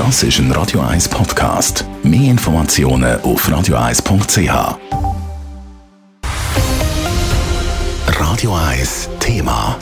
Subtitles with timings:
[0.00, 1.84] Das ist ein Radio 1 Podcast.
[2.02, 4.78] Mehr Informationen auf radio1.ch.
[8.18, 9.76] Radio 1 Thema.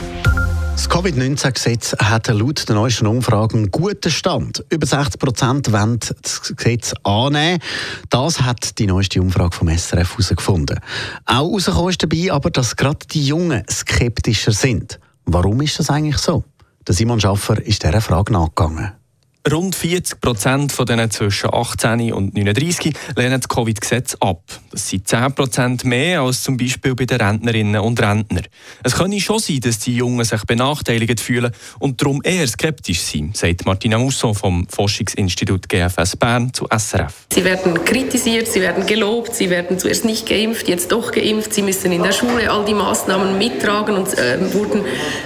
[0.73, 4.65] Das Covid-19-Gesetz hat laut der neuesten Umfragen einen guten Stand.
[4.69, 7.61] Über 60 Prozent wollen das Gesetz annehmen.
[8.09, 10.81] Das hat die neueste Umfrage vom SRF herausgefunden.
[11.27, 14.99] Auch herausgekommen ist dabei aber, dass gerade die Jungen skeptischer sind.
[15.23, 16.43] Warum ist das eigentlich so?
[16.89, 18.98] Simon Schaffer ist dieser Frage nachgegangen.
[19.47, 24.41] Rund 40 Prozent von denen zwischen 18 und 39 lehnen das Covid-Gesetz ab.
[24.69, 28.43] Das sind 10 Prozent mehr als zum Beispiel bei den Rentnerinnen und Rentnern.
[28.83, 33.37] Es könnte schon sein, dass die Jungen sich benachteiligt fühlen und darum eher skeptisch sind,
[33.37, 37.13] sagt Martina Musso vom Forschungsinstitut GFS Bern zu SRF.
[37.31, 41.61] Sie werden kritisiert, sie werden gelobt, sie werden zuerst nicht geimpft, jetzt doch geimpft, sie
[41.61, 44.83] müssen in der Schule all die Maßnahmen mittragen und äh, wurden,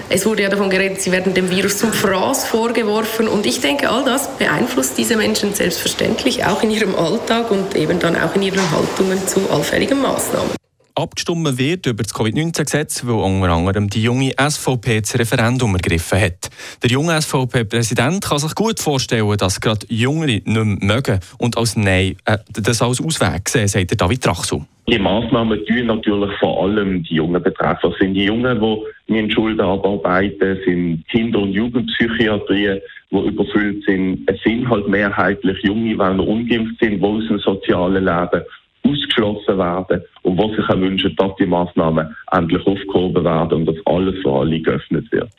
[0.10, 3.90] es wurde ja davon geredet, sie werden dem Virus zum Fraß vorgeworfen und ich denke,
[3.90, 8.44] all das beeinflusst diese Menschen selbstverständlich auch in ihrem Alltag und eben dann auch in
[8.44, 10.63] ihren Haltungen zu allfälligen Maßnahmen.
[10.96, 16.52] Abgestimmt wird über das Covid-19-Gesetz, weil unter anderem die junge SVP das Referendum ergriffen hat.
[16.84, 21.76] Der junge SVP-Präsident kann sich gut vorstellen, dass gerade Jüngere nicht mehr mögen und als
[21.76, 24.68] Nein äh, das als Ausweg sehen, sagt David Trachsum.
[24.88, 27.90] Die Massnahmen tun natürlich vor allem die Jungen betreffen.
[27.90, 28.62] Das sind die Jungen,
[29.08, 34.30] die in Schulden abarbeiten, sind Kinder- und Jugendpsychiatrien, die überfüllt sind.
[34.30, 38.44] Es sind halt mehrheitlich Junge, die ungeimpft sind, die aus dem sozialen Leben
[38.84, 44.16] ausgeschlossen werden und was sich wünschen, dass die Massnahmen endlich aufgehoben werden und dass alles
[44.22, 45.30] für alle geöffnet wird.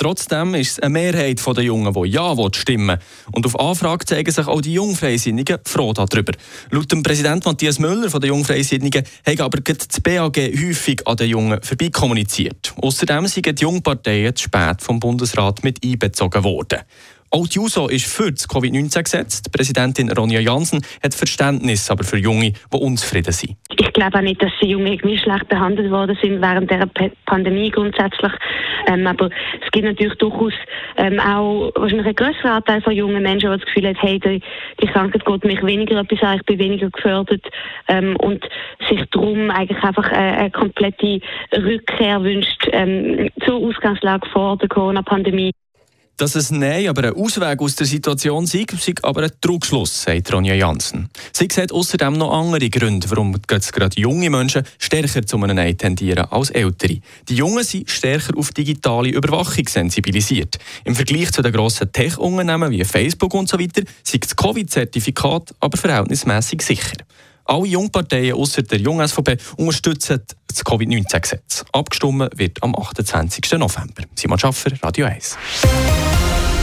[0.00, 2.96] Trotzdem ist es eine Mehrheit der Jungen, die Ja stimmen
[3.32, 6.32] Und auf Anfrage zeigen sich auch die Jungfreisinnigen froh darüber.
[6.70, 11.28] Laut dem Präsident Matthias Müller von den Jungfreisinnigen haben aber das BAG häufig an den
[11.28, 12.72] Jungen vorbeikommuniziert.
[12.80, 16.78] Außerdem sind die Jungparteien zu spät vom Bundesrat mit einbezogen worden.
[17.32, 19.42] Auch die JUSO ist für das Covid-19-Gesetz.
[19.50, 23.56] Präsidentin Ronja Jansen hat Verständnis aber für Junge, die unzufrieden sind.
[23.78, 26.88] Ich glaube auch nicht, dass die Junge irgendwie schlecht behandelt worden sind während der
[27.26, 28.32] Pandemie grundsätzlich.
[28.88, 29.30] Ähm, aber
[29.64, 30.54] es gibt natürlich durchaus
[30.96, 34.42] ähm, auch wahrscheinlich einen größeren Anteil von jungen Menschen, die das Gefühl haben, hey, die,
[34.82, 37.46] die Krankheit geht mich weniger etwas an, ich bin weniger gefördert
[37.86, 38.44] ähm, und
[38.88, 41.20] sich darum eigentlich einfach eine, eine komplette
[41.56, 45.52] Rückkehr wünscht ähm, zur Ausgangslage vor der Corona-Pandemie.
[46.20, 50.30] Dass es Nein aber ein Ausweg aus der Situation sei, sei aber ein Trugschluss, sagt
[50.30, 51.08] Ronja Jansen.
[51.32, 56.26] Sie sieht außerdem noch andere Gründe, warum gerade junge Menschen stärker zu einem Nein tendieren
[56.30, 56.98] als ältere.
[57.26, 60.58] Die Jungen sind stärker auf digitale Überwachung sensibilisiert.
[60.84, 65.78] Im Vergleich zu den grossen Tech-Unternehmen wie Facebook und so weiter sei das Covid-Zertifikat aber
[65.78, 66.98] verhältnismäßig sicher.
[67.50, 71.64] Alle Jungparteien außer der Jung SVP unterstützen das Covid-19-Gesetz.
[71.72, 73.58] Abgestimmt wird am 28.
[73.58, 74.04] November.
[74.14, 75.36] Simon Schaffer, Radio 1.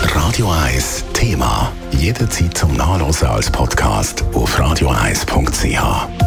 [0.04, 1.74] Radio 1 Thema.
[1.92, 6.27] Jederzeit zum Nachlesen als Podcast auf radio1.ch.